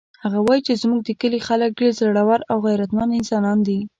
[0.23, 3.79] هغه وایي چې زموږ د کلي خلک ډېر زړور او غیرتمن انسانان دي